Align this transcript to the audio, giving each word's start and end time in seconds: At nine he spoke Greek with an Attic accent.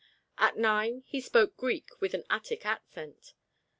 At 0.39 0.57
nine 0.57 1.03
he 1.05 1.21
spoke 1.21 1.55
Greek 1.55 1.89
with 2.01 2.15
an 2.15 2.23
Attic 2.27 2.65
accent. 2.65 3.35